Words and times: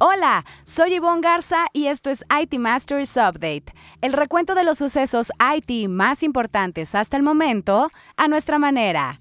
Hola, 0.00 0.44
soy 0.64 0.96
Yvonne 0.96 1.20
Garza 1.20 1.66
y 1.72 1.86
esto 1.86 2.10
es 2.10 2.24
IT 2.28 2.58
Masters 2.58 3.16
Update, 3.16 3.66
el 4.00 4.12
recuento 4.12 4.56
de 4.56 4.64
los 4.64 4.78
sucesos 4.78 5.30
IT 5.56 5.88
más 5.88 6.24
importantes 6.24 6.96
hasta 6.96 7.16
el 7.16 7.22
momento 7.22 7.92
a 8.16 8.26
nuestra 8.26 8.58
manera. 8.58 9.20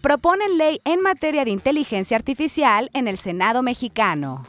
Proponen 0.00 0.56
ley 0.56 0.80
en 0.86 1.02
materia 1.02 1.44
de 1.44 1.50
inteligencia 1.50 2.16
artificial 2.16 2.88
en 2.94 3.08
el 3.08 3.18
Senado 3.18 3.62
mexicano. 3.62 4.46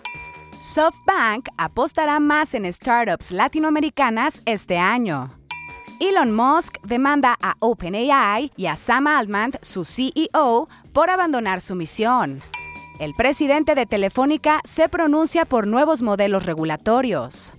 SoftBank 0.61 1.49
apostará 1.57 2.21
más 2.21 2.53
en 2.53 2.71
startups 2.71 3.31
latinoamericanas 3.31 4.41
este 4.45 4.77
año. 4.77 5.37
Elon 5.99 6.33
Musk 6.33 6.77
demanda 6.83 7.35
a 7.41 7.55
OpenAI 7.59 8.53
y 8.55 8.67
a 8.67 8.77
Sam 8.77 9.07
Altman, 9.07 9.51
su 9.61 9.83
CEO, 9.83 10.69
por 10.93 11.09
abandonar 11.09 11.59
su 11.59 11.75
misión. 11.75 12.41
El 12.99 13.13
presidente 13.13 13.75
de 13.75 13.85
Telefónica 13.85 14.59
se 14.63 14.89
pronuncia 14.89 15.45
por 15.45 15.67
nuevos 15.67 16.01
modelos 16.01 16.47
regulatorios. 16.47 17.53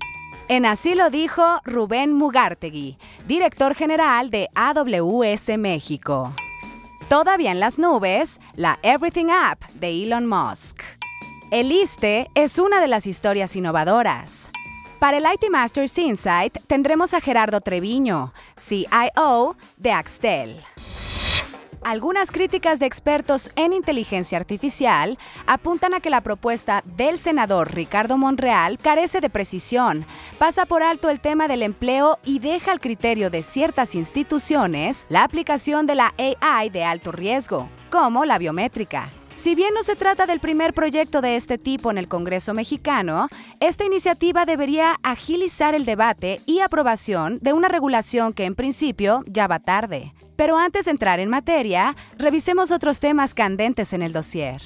En 0.48 0.66
así 0.66 0.96
lo 0.96 1.10
dijo 1.10 1.60
Rubén 1.64 2.12
Mugartegui, 2.12 2.98
director 3.28 3.76
general 3.76 4.30
de 4.30 4.48
AWS 4.56 5.56
México. 5.56 6.32
Todavía 7.08 7.52
en 7.52 7.60
las 7.60 7.78
nubes, 7.78 8.40
la 8.56 8.80
Everything 8.82 9.30
App 9.30 9.62
de 9.74 10.02
Elon 10.02 10.26
Musk. 10.26 10.82
El 11.52 11.70
ISTE 11.70 12.28
es 12.34 12.58
una 12.58 12.80
de 12.80 12.88
las 12.88 13.06
historias 13.06 13.54
innovadoras. 13.54 14.50
Para 14.98 15.18
el 15.18 15.24
IT 15.24 15.50
Masters 15.50 15.96
Insight 15.98 16.58
tendremos 16.66 17.14
a 17.14 17.20
Gerardo 17.20 17.60
Treviño, 17.60 18.32
CIO 18.56 19.56
de 19.76 19.92
Axtel. 19.92 20.64
Algunas 21.82 22.32
críticas 22.32 22.80
de 22.80 22.86
expertos 22.86 23.50
en 23.56 23.72
inteligencia 23.72 24.36
artificial 24.36 25.16
apuntan 25.46 25.94
a 25.94 26.00
que 26.00 26.10
la 26.10 26.20
propuesta 26.20 26.82
del 26.84 27.18
senador 27.18 27.72
Ricardo 27.74 28.18
Monreal 28.18 28.78
carece 28.78 29.20
de 29.20 29.30
precisión, 29.30 30.04
pasa 30.38 30.66
por 30.66 30.82
alto 30.82 31.08
el 31.08 31.20
tema 31.20 31.48
del 31.48 31.62
empleo 31.62 32.18
y 32.24 32.40
deja 32.40 32.72
al 32.72 32.80
criterio 32.80 33.30
de 33.30 33.42
ciertas 33.42 33.94
instituciones 33.94 35.06
la 35.08 35.22
aplicación 35.22 35.86
de 35.86 35.94
la 35.94 36.14
AI 36.18 36.70
de 36.70 36.84
alto 36.84 37.12
riesgo, 37.12 37.68
como 37.90 38.24
la 38.24 38.38
biométrica. 38.38 39.10
Si 39.36 39.54
bien 39.54 39.72
no 39.72 39.84
se 39.84 39.94
trata 39.94 40.26
del 40.26 40.40
primer 40.40 40.74
proyecto 40.74 41.20
de 41.20 41.36
este 41.36 41.58
tipo 41.58 41.92
en 41.92 41.98
el 41.98 42.08
Congreso 42.08 42.54
mexicano, 42.54 43.28
esta 43.60 43.84
iniciativa 43.84 44.44
debería 44.44 44.96
agilizar 45.04 45.76
el 45.76 45.84
debate 45.84 46.40
y 46.44 46.58
aprobación 46.58 47.38
de 47.40 47.52
una 47.52 47.68
regulación 47.68 48.32
que 48.32 48.46
en 48.46 48.56
principio 48.56 49.22
ya 49.28 49.46
va 49.46 49.60
tarde. 49.60 50.12
Pero 50.38 50.56
antes 50.56 50.84
de 50.84 50.92
entrar 50.92 51.18
en 51.18 51.28
materia, 51.28 51.96
revisemos 52.16 52.70
otros 52.70 53.00
temas 53.00 53.34
candentes 53.34 53.92
en 53.92 54.02
el 54.02 54.12
dossier. 54.12 54.62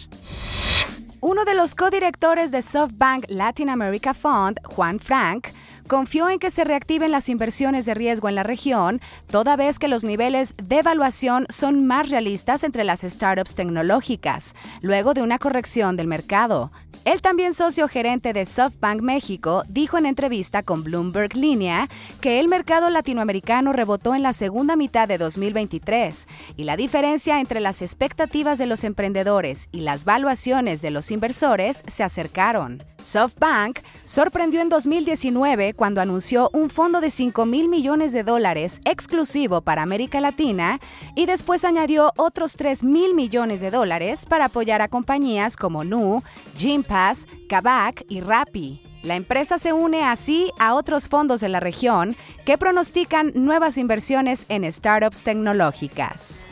Uno 1.22 1.46
de 1.46 1.54
los 1.54 1.74
codirectores 1.74 2.50
de 2.50 2.60
SoftBank 2.60 3.24
Latin 3.28 3.70
America 3.70 4.12
Fund, 4.12 4.60
Juan 4.64 5.00
Frank, 5.00 5.48
confió 5.88 6.28
en 6.28 6.38
que 6.38 6.50
se 6.50 6.64
reactiven 6.64 7.10
las 7.10 7.28
inversiones 7.28 7.86
de 7.86 7.94
riesgo 7.94 8.28
en 8.28 8.34
la 8.34 8.42
región, 8.42 9.00
toda 9.26 9.56
vez 9.56 9.78
que 9.78 9.88
los 9.88 10.04
niveles 10.04 10.54
de 10.62 10.78
evaluación 10.78 11.46
son 11.48 11.86
más 11.86 12.08
realistas 12.08 12.64
entre 12.64 12.84
las 12.84 13.00
startups 13.00 13.54
tecnológicas, 13.54 14.54
luego 14.80 15.14
de 15.14 15.22
una 15.22 15.38
corrección 15.38 15.96
del 15.96 16.06
mercado. 16.06 16.70
El 17.04 17.20
también 17.20 17.52
socio 17.52 17.88
gerente 17.88 18.32
de 18.32 18.44
SoftBank 18.44 19.02
México 19.02 19.64
dijo 19.68 19.98
en 19.98 20.06
entrevista 20.06 20.62
con 20.62 20.84
Bloomberg 20.84 21.36
Línea 21.36 21.88
que 22.20 22.38
el 22.38 22.48
mercado 22.48 22.90
latinoamericano 22.90 23.72
rebotó 23.72 24.14
en 24.14 24.22
la 24.22 24.32
segunda 24.32 24.76
mitad 24.76 25.08
de 25.08 25.18
2023 25.18 26.28
y 26.56 26.64
la 26.64 26.76
diferencia 26.76 27.40
entre 27.40 27.58
las 27.58 27.82
expectativas 27.82 28.58
de 28.58 28.66
los 28.66 28.84
emprendedores 28.84 29.68
y 29.72 29.80
las 29.80 30.04
valuaciones 30.04 30.80
de 30.80 30.92
los 30.92 31.10
inversores 31.10 31.82
se 31.88 32.04
acercaron. 32.04 32.82
SoftBank 33.02 33.80
sorprendió 34.04 34.60
en 34.60 34.68
2019 34.68 35.71
cuando 35.74 36.00
anunció 36.00 36.50
un 36.52 36.70
fondo 36.70 37.00
de 37.00 37.10
5 37.10 37.46
mil 37.46 37.68
millones 37.68 38.12
de 38.12 38.22
dólares 38.22 38.80
exclusivo 38.84 39.60
para 39.60 39.82
América 39.82 40.20
Latina 40.20 40.80
y 41.14 41.26
después 41.26 41.64
añadió 41.64 42.12
otros 42.16 42.56
3 42.56 42.84
mil 42.84 43.14
millones 43.14 43.60
de 43.60 43.70
dólares 43.70 44.26
para 44.26 44.46
apoyar 44.46 44.82
a 44.82 44.88
compañías 44.88 45.56
como 45.56 45.84
Nu, 45.84 46.22
Gympass, 46.56 47.26
Kavak 47.48 48.04
y 48.08 48.20
Rappi. 48.20 48.80
La 49.02 49.16
empresa 49.16 49.58
se 49.58 49.72
une 49.72 50.04
así 50.04 50.50
a 50.60 50.74
otros 50.74 51.08
fondos 51.08 51.40
de 51.40 51.48
la 51.48 51.58
región 51.58 52.14
que 52.44 52.56
pronostican 52.56 53.32
nuevas 53.34 53.76
inversiones 53.76 54.46
en 54.48 54.70
startups 54.70 55.24
tecnológicas. 55.24 56.46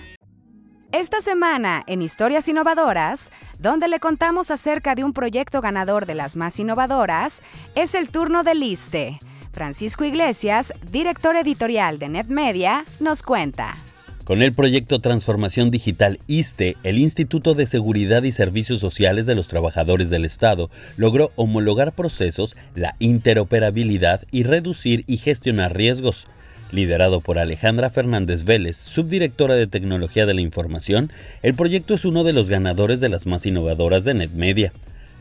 Esta 0.93 1.21
semana 1.21 1.85
en 1.87 2.03
Historias 2.03 2.49
Innovadoras, 2.49 3.31
donde 3.61 3.87
le 3.87 4.01
contamos 4.01 4.51
acerca 4.51 4.97
de 4.97 5.05
un 5.05 5.13
proyecto 5.13 5.61
ganador 5.61 6.05
de 6.05 6.17
las 6.17 6.35
más 6.35 6.59
innovadoras, 6.59 7.45
es 7.77 7.95
el 7.95 8.09
turno 8.09 8.43
del 8.43 8.61
ISTE. 8.65 9.21
Francisco 9.53 10.05
Iglesias, 10.05 10.75
director 10.91 11.37
editorial 11.37 12.01
de 12.01 12.09
NetMedia, 12.09 12.85
nos 12.99 13.23
cuenta. 13.23 13.77
Con 14.25 14.43
el 14.43 14.53
proyecto 14.53 14.99
Transformación 14.99 15.71
Digital 15.71 16.19
ISTE, 16.27 16.77
el 16.83 16.99
Instituto 16.99 17.55
de 17.55 17.67
Seguridad 17.67 18.25
y 18.25 18.33
Servicios 18.33 18.81
Sociales 18.81 19.27
de 19.27 19.37
los 19.37 19.47
Trabajadores 19.47 20.11
del 20.11 20.25
Estado 20.25 20.71
logró 20.97 21.31
homologar 21.37 21.93
procesos, 21.93 22.57
la 22.75 22.97
interoperabilidad 22.99 24.23
y 24.33 24.43
reducir 24.43 25.05
y 25.07 25.19
gestionar 25.19 25.77
riesgos. 25.77 26.27
Liderado 26.73 27.21
por 27.21 27.39
Alejandra 27.39 27.91
Fernández 27.91 28.45
Vélez, 28.45 28.77
subdirectora 28.77 29.55
de 29.55 29.67
Tecnología 29.67 30.25
de 30.25 30.35
la 30.35 30.41
Información, 30.41 31.11
el 31.43 31.55
proyecto 31.55 31.95
es 31.95 32.05
uno 32.05 32.23
de 32.23 32.33
los 32.33 32.49
ganadores 32.49 33.01
de 33.01 33.09
las 33.09 33.27
más 33.27 33.45
innovadoras 33.45 34.05
de 34.05 34.15
NetMedia. 34.15 34.73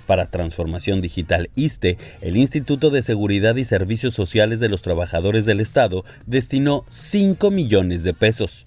Para 0.06 0.30
Transformación 0.30 1.02
Digital 1.02 1.50
ISTE, 1.56 1.98
el 2.22 2.38
Instituto 2.38 2.92
de 2.92 3.02
Seguridad 3.02 3.56
y 3.56 3.64
Servicios 3.64 4.14
Sociales 4.14 4.60
de 4.60 4.70
los 4.70 4.82
Trabajadores 4.82 5.46
del 5.46 5.60
Estado 5.60 6.06
destinó 6.28 6.86
5 6.90 7.50
millones 7.52 8.04
de 8.04 8.14
pesos. 8.14 8.66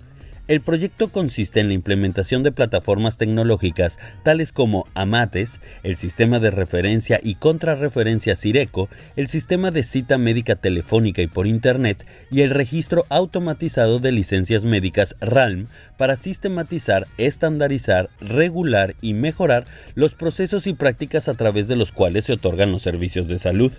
El 0.53 0.61
proyecto 0.61 1.09
consiste 1.09 1.61
en 1.61 1.69
la 1.69 1.73
implementación 1.73 2.43
de 2.43 2.53
plataformas 2.53 3.17
tecnológicas 3.17 3.99
tales 4.23 4.53
como 4.53 4.87
AMATES, 4.93 5.61
el 5.83 5.97
sistema 5.97 6.41
de 6.41 6.51
referencia 6.51 7.19
y 7.23 7.37
contrarreferencia 7.37 8.37
CIRECO, 8.37 8.91
el 9.17 9.29
sistema 9.29 9.71
de 9.71 9.83
cita 9.83 10.19
médica 10.19 10.57
telefónica 10.57 11.23
y 11.23 11.27
por 11.27 11.47
Internet 11.47 12.05
y 12.31 12.43
el 12.43 12.51
registro 12.51 13.07
automatizado 13.09 13.99
de 13.99 14.13
licencias 14.13 14.67
médicas 14.67 15.17
RALM 15.23 15.69
para 15.97 16.17
sistematizar, 16.17 17.07
estandarizar, 17.17 18.11
regular 18.21 18.95
y 19.01 19.15
mejorar 19.15 19.65
los 19.95 20.13
procesos 20.13 20.67
y 20.67 20.75
prácticas 20.75 21.29
a 21.29 21.35
través 21.35 21.67
de 21.67 21.77
los 21.77 21.93
cuales 21.93 22.27
se 22.27 22.35
otorgan 22.35 22.73
los 22.73 22.83
servicios 22.83 23.27
de 23.27 23.39
salud 23.39 23.73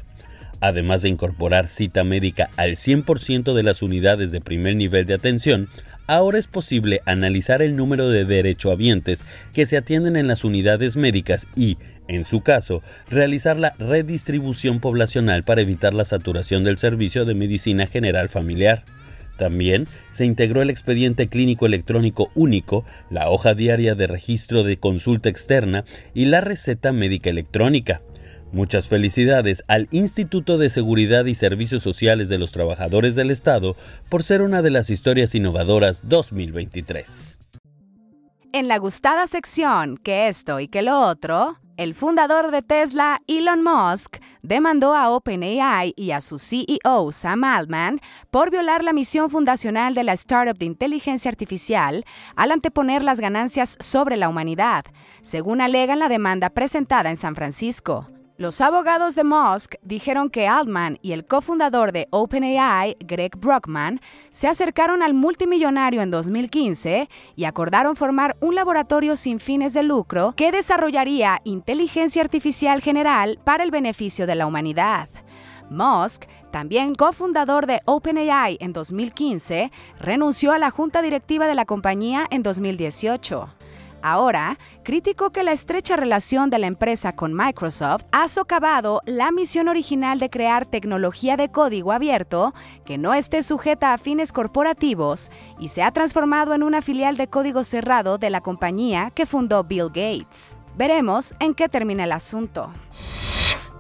además 0.64 1.02
de 1.02 1.10
incorporar 1.10 1.68
cita 1.68 2.06
médica 2.06 2.50
al 2.56 2.78
100% 2.78 3.54
de 3.54 3.64
las 3.64 3.82
unidades 3.82 4.32
de 4.32 4.40
primer 4.40 4.78
nivel 4.78 5.06
de 5.06 5.14
atención, 5.14 5.68
ahora 6.08 6.40
es 6.40 6.48
posible 6.48 7.02
analizar 7.06 7.62
el 7.62 7.76
número 7.76 8.08
de 8.08 8.24
derechohabientes 8.24 9.26
que 9.54 9.66
se 9.66 9.76
atienden 9.76 10.16
en 10.16 10.30
las 10.30 10.46
unidades 10.46 10.96
médicas 10.96 11.48
y, 11.58 11.78
en 12.08 12.24
su 12.24 12.40
caso, 12.40 12.82
realizar 13.10 13.60
la 13.60 13.74
redistribución 13.78 14.80
poblacional 14.80 15.44
para 15.44 15.60
evitar 15.60 15.94
la 15.94 16.06
saturación 16.06 16.64
del 16.64 16.78
servicio 16.78 17.26
de 17.26 17.36
medicina 17.36 17.86
general 17.86 18.30
familiar. 18.30 18.86
También 19.38 19.88
se 20.12 20.24
integró 20.24 20.62
el 20.62 20.70
expediente 20.70 21.28
clínico 21.28 21.66
electrónico 21.66 22.32
único, 22.36 22.86
la 23.10 23.30
hoja 23.30 23.54
diaria 23.54 23.96
de 23.96 24.08
registro 24.08 24.64
de 24.64 24.78
consulta 24.78 25.28
externa 25.28 25.84
y 26.14 26.24
la 26.26 26.40
receta 26.40 26.94
médica 26.94 27.30
electrónica. 27.30 28.02
Muchas 28.54 28.88
felicidades 28.88 29.64
al 29.68 29.88
Instituto 29.90 30.60
de 30.60 30.70
Seguridad 30.70 31.26
y 31.26 31.34
Servicios 31.34 31.82
Sociales 31.82 32.30
de 32.30 32.38
los 32.38 32.52
Trabajadores 32.52 33.16
del 33.16 33.32
Estado 33.32 33.76
por 34.10 34.22
ser 34.22 34.44
una 34.44 34.62
de 34.62 34.70
las 34.70 34.92
historias 34.92 35.34
innovadoras 35.34 36.08
2023. 36.08 37.36
En 38.52 38.68
la 38.68 38.78
gustada 38.78 39.26
sección 39.26 39.98
que 39.98 40.28
esto 40.28 40.60
y 40.60 40.68
que 40.68 40.84
lo 40.84 41.00
otro, 41.00 41.58
el 41.78 41.96
fundador 41.96 42.52
de 42.52 42.62
Tesla, 42.62 43.18
Elon 43.26 43.64
Musk, 43.64 44.18
demandó 44.44 44.94
a 44.94 45.10
OpenAI 45.10 45.96
y 45.98 46.12
a 46.12 46.22
su 46.22 46.38
CEO, 46.38 47.12
Sam 47.12 47.46
Altman, 47.46 48.02
por 48.30 48.52
violar 48.52 48.84
la 48.84 48.94
misión 48.94 49.32
fundacional 49.32 49.96
de 49.96 50.04
la 50.04 50.14
startup 50.14 50.60
de 50.60 50.66
inteligencia 50.66 51.30
artificial 51.30 52.06
al 52.36 52.52
anteponer 52.52 53.04
las 53.04 53.20
ganancias 53.20 53.78
sobre 53.80 54.16
la 54.16 54.30
humanidad, 54.30 54.86
según 55.22 55.60
alega 55.60 55.96
la 55.96 56.08
demanda 56.08 56.52
presentada 56.52 57.10
en 57.10 57.18
San 57.18 57.34
Francisco. 57.34 58.10
Los 58.44 58.60
abogados 58.60 59.16
de 59.16 59.24
Musk 59.24 59.76
dijeron 59.84 60.30
que 60.30 60.50
Altman 60.50 61.00
y 61.02 61.14
el 61.14 61.26
cofundador 61.26 61.94
de 61.94 62.10
OpenAI, 62.10 62.98
Greg 63.00 63.38
Brockman, 63.38 64.02
se 64.32 64.50
acercaron 64.50 65.02
al 65.02 65.14
multimillonario 65.14 66.02
en 66.02 66.12
2015 66.12 67.08
y 67.38 67.46
acordaron 67.46 67.96
formar 67.96 68.36
un 68.42 68.56
laboratorio 68.56 69.16
sin 69.16 69.40
fines 69.40 69.74
de 69.74 69.84
lucro 69.84 70.34
que 70.36 70.52
desarrollaría 70.52 71.40
inteligencia 71.46 72.22
artificial 72.22 72.82
general 72.82 73.40
para 73.46 73.64
el 73.64 73.72
beneficio 73.72 74.28
de 74.28 74.36
la 74.36 74.46
humanidad. 74.46 75.08
Musk, 75.70 76.26
también 76.52 76.96
cofundador 76.96 77.66
de 77.66 77.80
OpenAI 77.86 78.58
en 78.60 78.74
2015, 78.74 79.72
renunció 80.02 80.52
a 80.52 80.60
la 80.60 80.70
junta 80.70 81.02
directiva 81.02 81.48
de 81.48 81.56
la 81.56 81.64
compañía 81.64 82.28
en 82.30 82.44
2018. 82.44 83.63
Ahora, 84.06 84.60
criticó 84.84 85.32
que 85.32 85.44
la 85.44 85.54
estrecha 85.54 85.96
relación 85.96 86.50
de 86.50 86.60
la 86.60 86.68
empresa 86.68 87.16
con 87.16 87.34
Microsoft 87.34 88.04
ha 88.12 88.28
socavado 88.28 89.02
la 89.06 89.32
misión 89.32 89.70
original 89.70 90.20
de 90.20 90.30
crear 90.30 90.66
tecnología 90.66 91.38
de 91.38 91.50
código 91.50 91.94
abierto 91.94 92.54
que 92.84 92.98
no 92.98 93.14
esté 93.14 93.44
sujeta 93.44 93.94
a 93.94 93.98
fines 93.98 94.34
corporativos 94.34 95.32
y 95.58 95.70
se 95.70 95.84
ha 95.84 95.92
transformado 95.92 96.54
en 96.54 96.64
una 96.64 96.82
filial 96.82 97.16
de 97.16 97.30
código 97.30 97.64
cerrado 97.64 98.18
de 98.18 98.30
la 98.30 98.42
compañía 98.42 99.10
que 99.16 99.26
fundó 99.26 99.64
Bill 99.64 99.88
Gates. 99.88 100.58
Veremos 100.76 101.34
en 101.40 101.54
qué 101.54 101.70
termina 101.70 102.04
el 102.04 102.12
asunto. 102.12 102.72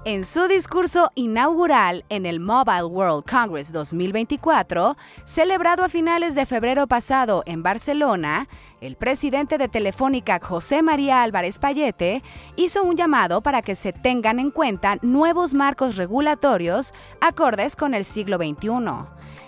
En 0.06 0.26
su 0.26 0.50
discurso 0.50 1.12
inaugural 1.16 2.04
en 2.10 2.26
el 2.26 2.42
Mobile 2.42 2.84
World 2.84 3.24
Congress 3.24 3.72
2024, 3.72 4.98
celebrado 5.24 5.86
a 5.86 5.88
finales 5.88 6.36
de 6.36 6.46
febrero 6.46 6.88
pasado 6.88 7.42
en 7.46 7.64
Barcelona, 7.64 8.50
el 8.82 8.98
presidente 8.98 9.58
de 9.58 9.70
Telefónica, 9.70 10.42
José 10.44 10.82
María 10.82 11.24
Álvarez 11.24 11.58
Payete, 11.58 12.22
hizo 12.58 12.84
un 12.84 12.98
llamado 12.98 13.40
para 13.40 13.62
que 13.62 13.76
se 13.76 13.94
tengan 13.94 14.40
en 14.40 14.52
cuenta 14.52 14.98
nuevos 15.02 15.54
marcos 15.54 15.96
regulatorios 15.96 16.94
acordes 17.22 17.78
con 17.78 17.94
el 17.94 18.04
siglo 18.04 18.36
XXI. 18.36 19.08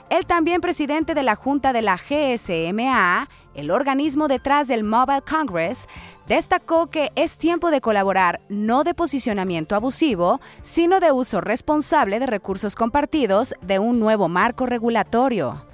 El 0.10 0.25
también 0.25 0.62
presidente 0.62 1.16
de 1.16 1.24
la 1.24 1.36
Junta 1.36 1.74
de 1.74 1.81
la 1.81 1.98
GSMA, 1.98 3.28
el 3.56 3.72
organismo 3.72 4.28
detrás 4.28 4.68
del 4.68 4.84
Mobile 4.84 5.22
Congress, 5.22 5.90
destacó 6.27 6.88
que 6.88 7.12
es 7.16 7.38
tiempo 7.38 7.72
de 7.72 7.81
colaborar 7.81 8.42
no 8.50 8.83
de 8.83 8.94
posicionamiento 8.94 9.75
abusivo, 9.75 10.39
sino 10.62 11.00
de 11.00 11.12
uso 11.12 11.42
responsable 11.42 12.19
de 12.19 12.25
recursos 12.25 12.75
compartidos 12.75 13.56
de 13.62 13.80
un 13.80 14.00
nuevo 14.00 14.27
marco 14.27 14.66
regulatorio. 14.66 15.66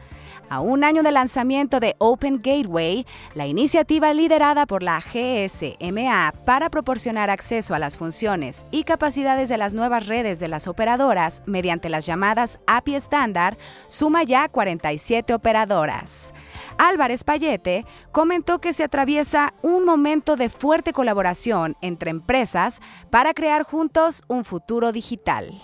A 0.51 0.59
un 0.59 0.83
año 0.83 1.01
de 1.01 1.13
lanzamiento 1.13 1.79
de 1.79 1.95
Open 1.97 2.41
Gateway, 2.43 3.05
la 3.35 3.47
iniciativa 3.47 4.13
liderada 4.13 4.65
por 4.65 4.83
la 4.83 4.99
GSMA 4.99 6.33
para 6.43 6.69
proporcionar 6.69 7.29
acceso 7.29 7.73
a 7.73 7.79
las 7.79 7.95
funciones 7.95 8.65
y 8.69 8.83
capacidades 8.83 9.47
de 9.47 9.57
las 9.57 9.73
nuevas 9.73 10.07
redes 10.07 10.41
de 10.41 10.49
las 10.49 10.67
operadoras 10.67 11.41
mediante 11.45 11.87
las 11.87 12.05
llamadas 12.05 12.59
API 12.67 12.95
estándar 12.95 13.57
suma 13.87 14.23
ya 14.23 14.49
47 14.49 15.33
operadoras. 15.33 16.33
Álvarez 16.83 17.23
Payete 17.23 17.85
comentó 18.11 18.57
que 18.57 18.73
se 18.73 18.83
atraviesa 18.83 19.53
un 19.61 19.85
momento 19.85 20.35
de 20.35 20.49
fuerte 20.49 20.93
colaboración 20.93 21.77
entre 21.79 22.09
empresas 22.09 22.81
para 23.11 23.35
crear 23.35 23.61
juntos 23.61 24.23
un 24.27 24.43
futuro 24.43 24.91
digital. 24.91 25.61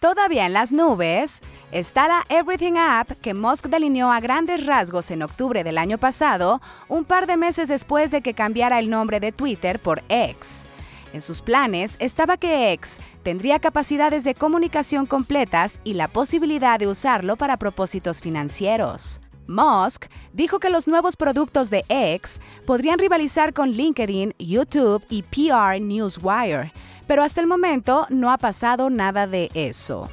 Todavía 0.00 0.44
en 0.44 0.52
las 0.52 0.70
nubes 0.70 1.40
está 1.70 2.08
la 2.08 2.26
Everything 2.28 2.74
App 2.76 3.12
que 3.22 3.32
Musk 3.32 3.68
delineó 3.68 4.12
a 4.12 4.20
grandes 4.20 4.66
rasgos 4.66 5.10
en 5.10 5.22
octubre 5.22 5.64
del 5.64 5.78
año 5.78 5.96
pasado, 5.96 6.60
un 6.88 7.06
par 7.06 7.26
de 7.26 7.38
meses 7.38 7.66
después 7.66 8.10
de 8.10 8.20
que 8.20 8.34
cambiara 8.34 8.80
el 8.80 8.90
nombre 8.90 9.18
de 9.18 9.32
Twitter 9.32 9.78
por 9.78 10.02
X. 10.10 10.66
En 11.14 11.22
sus 11.22 11.40
planes 11.40 11.96
estaba 12.00 12.36
que 12.36 12.74
X 12.74 12.98
tendría 13.22 13.60
capacidades 13.60 14.24
de 14.24 14.34
comunicación 14.34 15.06
completas 15.06 15.80
y 15.84 15.94
la 15.94 16.08
posibilidad 16.08 16.78
de 16.78 16.88
usarlo 16.88 17.36
para 17.36 17.56
propósitos 17.56 18.20
financieros. 18.20 19.21
Musk 19.46 20.06
dijo 20.32 20.58
que 20.58 20.70
los 20.70 20.88
nuevos 20.88 21.16
productos 21.16 21.70
de 21.70 21.84
X 21.88 22.40
podrían 22.66 22.98
rivalizar 22.98 23.52
con 23.52 23.70
LinkedIn, 23.70 24.34
YouTube 24.38 25.04
y 25.08 25.22
PR 25.22 25.80
Newswire, 25.80 26.72
pero 27.06 27.22
hasta 27.22 27.40
el 27.40 27.46
momento 27.46 28.06
no 28.08 28.30
ha 28.30 28.38
pasado 28.38 28.90
nada 28.90 29.26
de 29.26 29.50
eso. 29.54 30.08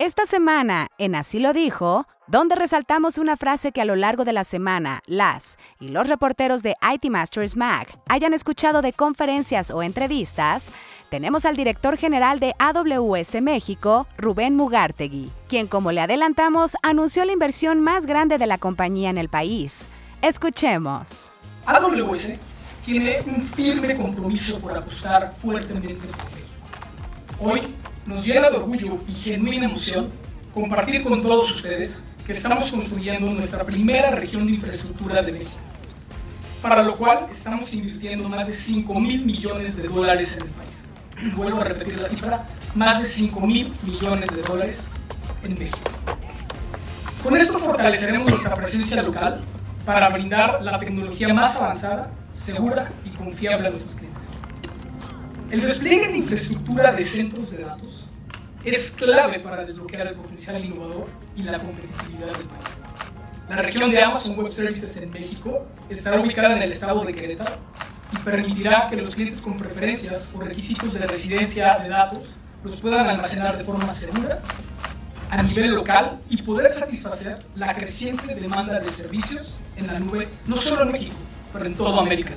Esta 0.00 0.24
semana, 0.24 0.88
en 0.96 1.14
Así 1.14 1.40
lo 1.40 1.52
dijo, 1.52 2.06
donde 2.26 2.54
resaltamos 2.54 3.18
una 3.18 3.36
frase 3.36 3.70
que 3.70 3.82
a 3.82 3.84
lo 3.84 3.96
largo 3.96 4.24
de 4.24 4.32
la 4.32 4.44
semana 4.44 5.02
las 5.04 5.58
y 5.78 5.88
los 5.88 6.08
reporteros 6.08 6.62
de 6.62 6.74
IT 6.94 7.10
Masters 7.10 7.54
Mag 7.54 7.86
hayan 8.08 8.32
escuchado 8.32 8.80
de 8.80 8.94
conferencias 8.94 9.70
o 9.70 9.82
entrevistas, 9.82 10.72
tenemos 11.10 11.44
al 11.44 11.54
director 11.54 11.98
general 11.98 12.40
de 12.40 12.54
AWS 12.58 13.42
México, 13.42 14.06
Rubén 14.16 14.56
Mugartegui, 14.56 15.30
quien 15.48 15.66
como 15.66 15.92
le 15.92 16.00
adelantamos 16.00 16.78
anunció 16.82 17.26
la 17.26 17.32
inversión 17.32 17.82
más 17.82 18.06
grande 18.06 18.38
de 18.38 18.46
la 18.46 18.56
compañía 18.56 19.10
en 19.10 19.18
el 19.18 19.28
país. 19.28 19.90
Escuchemos. 20.22 21.30
AWS 21.66 22.38
tiene 22.86 23.20
un 23.26 23.42
firme 23.42 23.94
compromiso 23.98 24.62
por 24.62 24.74
apostar 24.74 25.34
fuertemente 25.36 26.06
por 26.06 26.16
México. 26.32 26.40
Hoy 27.38 27.74
nos 28.06 28.24
llena 28.24 28.50
de 28.50 28.56
orgullo 28.56 28.98
y 29.08 29.12
genuina 29.12 29.66
emoción 29.66 30.10
compartir 30.54 31.02
con 31.02 31.22
todos 31.22 31.52
ustedes 31.52 32.02
que 32.26 32.32
estamos 32.32 32.70
construyendo 32.70 33.30
nuestra 33.30 33.64
primera 33.64 34.10
región 34.10 34.46
de 34.46 34.52
infraestructura 34.52 35.22
de 35.22 35.32
México, 35.32 35.50
para 36.62 36.82
lo 36.82 36.96
cual 36.96 37.26
estamos 37.30 37.72
invirtiendo 37.74 38.28
más 38.28 38.46
de 38.46 38.52
5 38.52 39.00
mil 39.00 39.24
millones 39.24 39.76
de 39.76 39.88
dólares 39.88 40.36
en 40.36 40.46
el 40.46 40.50
país. 40.50 41.36
Vuelvo 41.36 41.60
a 41.60 41.64
repetir 41.64 42.00
la 42.00 42.08
cifra, 42.08 42.48
más 42.74 43.02
de 43.02 43.08
5 43.08 43.46
mil 43.46 43.74
millones 43.82 44.28
de 44.34 44.42
dólares 44.42 44.88
en 45.42 45.54
México. 45.58 45.78
Con 47.22 47.36
esto 47.36 47.58
fortaleceremos 47.58 48.30
nuestra 48.30 48.54
presencia 48.54 49.02
local 49.02 49.40
para 49.84 50.08
brindar 50.08 50.62
la 50.62 50.78
tecnología 50.78 51.32
más 51.34 51.56
avanzada, 51.60 52.10
segura 52.32 52.90
y 53.04 53.10
confiable 53.10 53.68
a 53.68 53.70
nuestros 53.70 53.94
clientes. 53.94 54.09
El 55.50 55.62
despliegue 55.62 56.06
de 56.06 56.18
infraestructura 56.18 56.92
de 56.92 57.04
centros 57.04 57.50
de 57.50 57.64
datos 57.64 58.06
es 58.64 58.92
clave 58.92 59.40
para 59.40 59.64
desbloquear 59.64 60.06
el 60.06 60.14
potencial 60.14 60.64
innovador 60.64 61.08
y 61.34 61.42
la 61.42 61.58
competitividad 61.58 62.28
del 62.28 62.46
país. 62.46 62.68
La 63.48 63.56
región 63.56 63.90
de 63.90 64.00
Amazon 64.00 64.38
Web 64.38 64.48
Services 64.48 65.02
en 65.02 65.10
México 65.10 65.66
estará 65.88 66.20
ubicada 66.20 66.54
en 66.54 66.62
el 66.62 66.70
estado 66.70 67.04
de 67.04 67.12
Querétaro 67.12 67.56
y 68.12 68.18
permitirá 68.18 68.86
que 68.88 68.94
los 68.94 69.12
clientes 69.12 69.40
con 69.40 69.56
preferencias 69.56 70.32
o 70.36 70.40
requisitos 70.40 70.94
de 70.94 71.04
residencia 71.04 71.76
de 71.80 71.88
datos 71.88 72.36
los 72.62 72.80
puedan 72.80 73.08
almacenar 73.08 73.58
de 73.58 73.64
forma 73.64 73.92
segura 73.92 74.40
a 75.30 75.42
nivel 75.42 75.74
local 75.74 76.20
y 76.28 76.42
poder 76.42 76.70
satisfacer 76.70 77.40
la 77.56 77.74
creciente 77.74 78.36
demanda 78.36 78.78
de 78.78 78.88
servicios 78.88 79.58
en 79.76 79.88
la 79.88 79.98
nube, 79.98 80.28
no 80.46 80.54
solo 80.54 80.82
en 80.82 80.92
México, 80.92 81.16
pero 81.52 81.64
en 81.64 81.74
toda 81.74 82.00
América. 82.02 82.34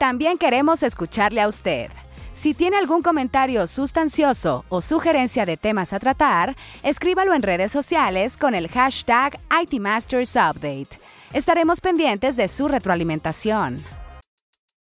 También 0.00 0.38
queremos 0.38 0.82
escucharle 0.82 1.42
a 1.42 1.46
usted. 1.46 1.90
Si 2.32 2.54
tiene 2.54 2.78
algún 2.78 3.02
comentario 3.02 3.66
sustancioso 3.66 4.64
o 4.70 4.80
sugerencia 4.80 5.44
de 5.44 5.58
temas 5.58 5.92
a 5.92 5.98
tratar, 5.98 6.56
escríbalo 6.82 7.34
en 7.34 7.42
redes 7.42 7.70
sociales 7.70 8.38
con 8.38 8.54
el 8.54 8.68
hashtag 8.68 9.38
ITMastersUpdate. 9.62 10.98
Estaremos 11.34 11.82
pendientes 11.82 12.34
de 12.36 12.48
su 12.48 12.66
retroalimentación. 12.66 13.84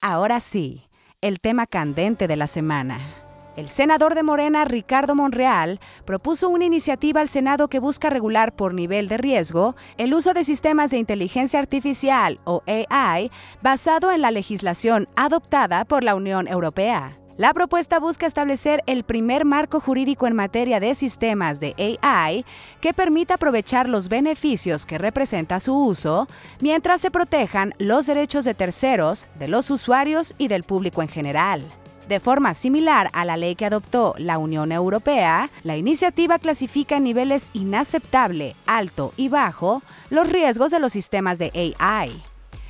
Ahora 0.03 0.39
sí, 0.39 0.87
el 1.23 1.41
tema 1.41 1.67
candente 1.67 2.29
de 2.29 2.37
la 2.37 2.47
semana. 2.47 3.26
El 3.57 3.71
senador 3.71 4.15
de 4.15 4.23
Morena, 4.23 4.67
Ricardo 4.67 5.15
Monreal, 5.15 5.81
propuso 6.05 6.51
una 6.51 6.67
iniciativa 6.67 7.23
al 7.23 7.29
Senado 7.29 7.69
que 7.69 7.79
busca 7.79 8.11
regular 8.11 8.55
por 8.55 8.75
nivel 8.75 9.09
de 9.09 9.17
riesgo 9.17 9.77
el 9.97 10.13
uso 10.13 10.35
de 10.35 10.45
sistemas 10.45 10.91
de 10.91 10.99
inteligencia 10.99 11.59
artificial 11.59 12.39
o 12.45 12.63
AI 12.67 13.31
basado 13.63 14.13
en 14.13 14.21
la 14.21 14.31
legislación 14.31 15.09
adoptada 15.17 15.87
por 15.87 16.05
la 16.05 16.15
Unión 16.15 16.49
Europea. 16.49 17.17
La 17.39 17.55
propuesta 17.55 17.99
busca 17.99 18.27
establecer 18.27 18.83
el 18.87 19.05
primer 19.05 19.47
marco 19.47 19.81
jurídico 19.81 20.27
en 20.27 20.35
materia 20.35 20.79
de 20.79 20.95
sistemas 20.95 21.59
de 21.59 21.99
AI 22.03 22.45
que 22.83 22.93
permita 22.93 23.35
aprovechar 23.35 23.89
los 23.89 24.11
beneficios 24.11 24.85
que 24.85 24.99
representa 24.99 25.61
su 25.61 25.75
uso, 25.75 26.29
mientras 26.61 27.01
se 27.01 27.11
protejan 27.11 27.75
los 27.79 28.07
derechos 28.07 28.45
de 28.45 28.55
terceros, 28.55 29.29
de 29.39 29.49
los 29.49 29.71
usuarios 29.71 30.35
y 30.37 30.49
del 30.49 30.63
público 30.63 31.01
en 31.01 31.09
general. 31.09 31.63
De 32.09 32.21
forma 32.21 32.55
similar 32.55 33.11
a 33.13 33.25
la 33.25 33.37
ley 33.37 33.57
que 33.57 33.67
adoptó 33.67 34.15
la 34.19 34.39
Unión 34.39 34.71
Europea, 34.71 35.51
la 35.65 35.77
iniciativa 35.77 36.39
clasifica 36.39 36.99
en 36.99 37.05
niveles 37.05 37.51
inaceptable, 37.53 38.55
alto 38.65 39.13
y 39.17 39.29
bajo 39.29 39.83
los 40.11 40.31
riesgos 40.31 40.71
de 40.71 40.79
los 40.79 40.93
sistemas 40.93 41.39
de 41.39 41.75
AI. 41.81 42.23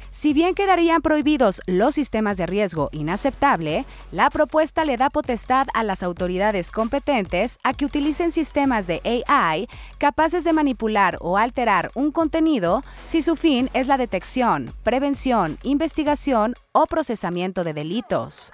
Si 0.09 0.33
bien 0.33 0.55
quedarían 0.55 1.03
prohibidos 1.03 1.61
los 1.67 1.95
sistemas 1.95 2.39
de 2.39 2.47
riesgo 2.47 2.89
inaceptable, 2.93 3.85
la 4.11 4.31
propuesta 4.31 4.87
le 4.87 4.97
da 4.97 5.11
potestad 5.11 5.67
a 5.75 5.83
las 5.83 6.03
autoridades 6.03 6.73
competentes 6.73 7.59
a 7.63 7.75
que 7.75 7.85
utilicen 7.85 8.33
sistemas 8.33 8.87
de 8.87 9.03
AI 9.05 9.69
capaces 9.99 10.45
de 10.45 10.55
manipular 10.55 11.19
o 11.21 11.37
alterar 11.37 11.91
un 11.95 12.13
contenido 12.13 12.83
si 13.05 13.21
su 13.21 13.37
fin 13.37 13.69
es 13.75 13.89
la 13.89 13.99
detección, 13.99 14.73
prevención, 14.83 15.59
investigación 15.63 16.55
o 16.73 16.87
procesamiento 16.87 17.63
de 17.63 17.75
delitos. 17.75 18.51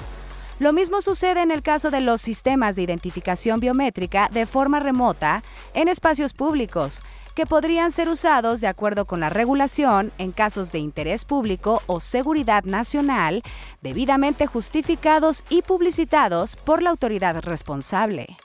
Lo 0.58 0.72
mismo 0.72 1.00
sucede 1.00 1.42
en 1.42 1.50
el 1.50 1.62
caso 1.62 1.90
de 1.90 2.00
los 2.00 2.20
sistemas 2.20 2.76
de 2.76 2.82
identificación 2.82 3.58
biométrica 3.58 4.28
de 4.30 4.46
forma 4.46 4.80
remota 4.80 5.42
en 5.74 5.88
espacios 5.88 6.34
públicos, 6.34 7.02
que 7.34 7.46
podrían 7.46 7.90
ser 7.90 8.08
usados 8.08 8.60
de 8.60 8.66
acuerdo 8.66 9.06
con 9.06 9.20
la 9.20 9.30
regulación 9.30 10.12
en 10.18 10.32
casos 10.32 10.70
de 10.70 10.78
interés 10.78 11.24
público 11.24 11.82
o 11.86 11.98
seguridad 11.98 12.64
nacional, 12.64 13.42
debidamente 13.80 14.46
justificados 14.46 15.42
y 15.48 15.62
publicitados 15.62 16.56
por 16.56 16.82
la 16.82 16.90
autoridad 16.90 17.40
responsable. 17.42 18.36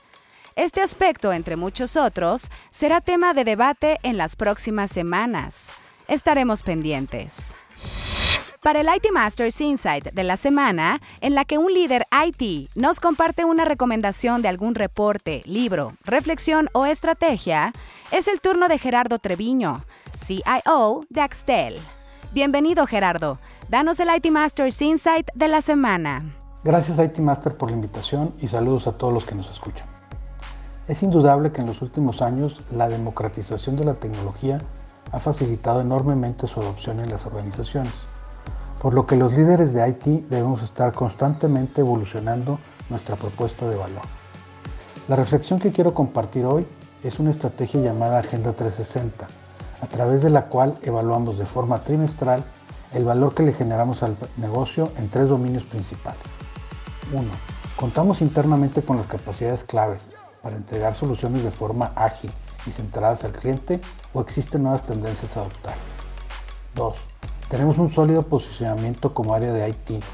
Este 0.56 0.80
aspecto, 0.80 1.32
entre 1.32 1.54
muchos 1.56 1.96
otros, 1.96 2.50
será 2.70 3.00
tema 3.00 3.32
de 3.32 3.44
debate 3.44 3.98
en 4.02 4.16
las 4.16 4.34
próximas 4.34 4.90
semanas. 4.90 5.72
Estaremos 6.08 6.62
pendientes. 6.62 7.54
Para 8.62 8.80
el 8.80 8.88
IT 8.88 9.12
Masters 9.12 9.60
Insight 9.60 10.12
de 10.12 10.24
la 10.24 10.36
semana, 10.36 11.00
en 11.20 11.36
la 11.36 11.44
que 11.44 11.58
un 11.58 11.72
líder 11.72 12.04
IT 12.10 12.70
nos 12.74 12.98
comparte 12.98 13.44
una 13.44 13.64
recomendación 13.64 14.42
de 14.42 14.48
algún 14.48 14.74
reporte, 14.74 15.42
libro, 15.44 15.92
reflexión 16.04 16.68
o 16.72 16.84
estrategia, 16.84 17.72
es 18.10 18.26
el 18.26 18.40
turno 18.40 18.66
de 18.66 18.78
Gerardo 18.78 19.20
Treviño, 19.20 19.84
CIO 20.16 21.04
de 21.08 21.20
Axtel. 21.20 21.76
Bienvenido 22.32 22.84
Gerardo, 22.88 23.38
danos 23.68 24.00
el 24.00 24.08
IT 24.12 24.28
Masters 24.32 24.82
Insight 24.82 25.28
de 25.36 25.46
la 25.46 25.60
semana. 25.60 26.24
Gracias 26.64 26.98
IT 26.98 27.20
Master 27.20 27.56
por 27.56 27.70
la 27.70 27.76
invitación 27.76 28.34
y 28.40 28.48
saludos 28.48 28.88
a 28.88 28.98
todos 28.98 29.14
los 29.14 29.24
que 29.24 29.36
nos 29.36 29.48
escuchan. 29.48 29.86
Es 30.88 31.04
indudable 31.04 31.52
que 31.52 31.60
en 31.60 31.68
los 31.68 31.80
últimos 31.80 32.22
años 32.22 32.64
la 32.72 32.88
democratización 32.88 33.76
de 33.76 33.84
la 33.84 33.94
tecnología 33.94 34.58
ha 35.12 35.20
facilitado 35.20 35.80
enormemente 35.80 36.48
su 36.48 36.58
adopción 36.60 36.98
en 36.98 37.08
las 37.08 37.24
organizaciones 37.24 37.94
por 38.80 38.94
lo 38.94 39.06
que 39.06 39.16
los 39.16 39.32
líderes 39.32 39.72
de 39.72 39.88
IT 39.88 40.28
debemos 40.28 40.62
estar 40.62 40.92
constantemente 40.92 41.80
evolucionando 41.80 42.58
nuestra 42.90 43.16
propuesta 43.16 43.68
de 43.68 43.76
valor. 43.76 44.02
La 45.08 45.16
reflexión 45.16 45.58
que 45.58 45.72
quiero 45.72 45.94
compartir 45.94 46.44
hoy 46.44 46.66
es 47.02 47.18
una 47.18 47.30
estrategia 47.30 47.80
llamada 47.80 48.18
Agenda 48.18 48.52
360, 48.52 49.26
a 49.80 49.86
través 49.86 50.22
de 50.22 50.30
la 50.30 50.46
cual 50.46 50.76
evaluamos 50.82 51.38
de 51.38 51.46
forma 51.46 51.80
trimestral 51.80 52.44
el 52.92 53.04
valor 53.04 53.34
que 53.34 53.42
le 53.42 53.52
generamos 53.52 54.02
al 54.02 54.16
negocio 54.36 54.90
en 54.96 55.08
tres 55.08 55.28
dominios 55.28 55.64
principales. 55.64 56.22
1. 57.12 57.22
Contamos 57.76 58.20
internamente 58.20 58.82
con 58.82 58.96
las 58.96 59.06
capacidades 59.06 59.64
claves 59.64 60.00
para 60.42 60.56
entregar 60.56 60.94
soluciones 60.94 61.42
de 61.42 61.50
forma 61.50 61.92
ágil 61.94 62.30
y 62.66 62.70
centradas 62.70 63.24
al 63.24 63.32
cliente 63.32 63.80
o 64.12 64.20
existen 64.20 64.62
nuevas 64.62 64.84
tendencias 64.84 65.36
a 65.36 65.40
adoptar. 65.40 65.74
2. 66.74 66.96
Tenemos 67.48 67.78
un 67.78 67.88
sólido 67.88 68.24
posicionamiento 68.24 69.14
como 69.14 69.34
área 69.34 69.52
de 69.52 69.68
IT 69.70 70.04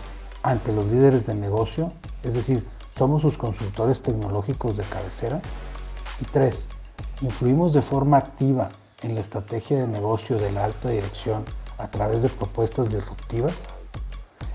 ante 0.44 0.72
los 0.72 0.86
líderes 0.86 1.26
de 1.26 1.34
negocio, 1.34 1.92
es 2.22 2.34
decir, 2.34 2.64
somos 2.96 3.22
sus 3.22 3.36
consultores 3.36 4.02
tecnológicos 4.02 4.76
de 4.76 4.84
cabecera. 4.84 5.40
Y 6.20 6.26
tres, 6.26 6.64
influimos 7.22 7.72
de 7.72 7.82
forma 7.82 8.18
activa 8.18 8.68
en 9.02 9.16
la 9.16 9.20
estrategia 9.20 9.78
de 9.78 9.88
negocio 9.88 10.36
de 10.38 10.52
la 10.52 10.64
alta 10.64 10.90
dirección 10.90 11.44
a 11.78 11.90
través 11.90 12.22
de 12.22 12.28
propuestas 12.28 12.88
disruptivas. 12.88 13.66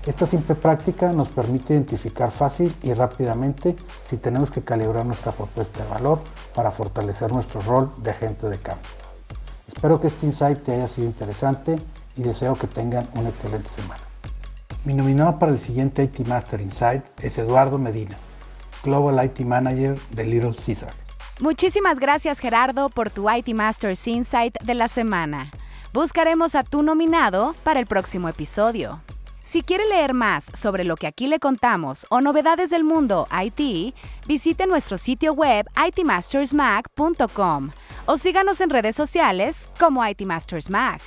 Esta 0.06 0.26
simple 0.26 0.54
práctica 0.54 1.12
nos 1.12 1.28
permite 1.28 1.74
identificar 1.74 2.30
fácil 2.30 2.74
y 2.82 2.94
rápidamente 2.94 3.76
si 4.08 4.16
tenemos 4.16 4.50
que 4.50 4.62
calibrar 4.62 5.04
nuestra 5.04 5.32
propuesta 5.32 5.84
de 5.84 5.90
valor 5.90 6.20
para 6.54 6.70
fortalecer 6.70 7.30
nuestro 7.30 7.60
rol 7.60 7.92
de 7.98 8.10
agente 8.10 8.48
de 8.48 8.58
cambio. 8.58 8.88
Espero 9.68 10.00
que 10.00 10.06
este 10.06 10.24
insight 10.24 10.62
te 10.62 10.72
haya 10.72 10.88
sido 10.88 11.06
interesante 11.06 11.78
y 12.20 12.22
deseo 12.22 12.54
que 12.54 12.66
tengan 12.66 13.08
una 13.14 13.30
excelente 13.30 13.68
semana. 13.68 14.02
Mi 14.84 14.94
nominado 14.94 15.38
para 15.38 15.52
el 15.52 15.58
siguiente 15.58 16.02
IT 16.02 16.26
Master 16.26 16.60
Insight 16.60 17.02
es 17.22 17.38
Eduardo 17.38 17.78
Medina, 17.78 18.16
Global 18.84 19.24
IT 19.24 19.40
Manager 19.40 19.98
de 20.10 20.24
Little 20.26 20.52
Caesar. 20.54 20.92
Muchísimas 21.40 21.98
gracias 21.98 22.38
Gerardo 22.38 22.90
por 22.90 23.08
tu 23.08 23.30
IT 23.30 23.48
Masters 23.54 24.06
Insight 24.06 24.54
de 24.62 24.74
la 24.74 24.88
semana. 24.88 25.50
Buscaremos 25.94 26.54
a 26.54 26.62
tu 26.62 26.82
nominado 26.82 27.54
para 27.64 27.80
el 27.80 27.86
próximo 27.86 28.28
episodio. 28.28 29.00
Si 29.42 29.62
quiere 29.62 29.86
leer 29.88 30.12
más 30.12 30.50
sobre 30.52 30.84
lo 30.84 30.96
que 30.96 31.06
aquí 31.06 31.26
le 31.26 31.40
contamos 31.40 32.06
o 32.10 32.20
novedades 32.20 32.68
del 32.68 32.84
mundo 32.84 33.26
IT, 33.32 33.94
visite 34.26 34.66
nuestro 34.66 34.98
sitio 34.98 35.32
web 35.32 35.66
itmastersmac.com 35.88 37.70
o 38.04 38.16
síganos 38.18 38.60
en 38.60 38.70
redes 38.70 38.94
sociales 38.94 39.70
como 39.78 40.06
IT 40.06 40.20
Masters 40.22 40.68
Mac. 40.68 41.00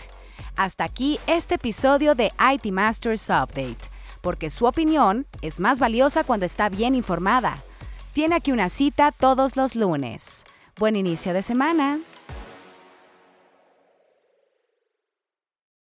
Hasta 0.55 0.83
aquí 0.83 1.19
este 1.25 1.55
episodio 1.55 2.13
de 2.13 2.31
IT 2.53 2.71
Masters 2.71 3.27
Update, 3.29 3.89
porque 4.21 4.49
su 4.49 4.65
opinión 4.65 5.25
es 5.41 5.59
más 5.59 5.79
valiosa 5.79 6.23
cuando 6.23 6.45
está 6.45 6.69
bien 6.69 6.93
informada. 6.93 7.63
Tiene 8.13 8.35
aquí 8.35 8.51
una 8.51 8.69
cita 8.69 9.11
todos 9.11 9.55
los 9.55 9.75
lunes. 9.75 10.45
Buen 10.77 10.95
inicio 10.95 11.33
de 11.33 11.41
semana. 11.41 11.99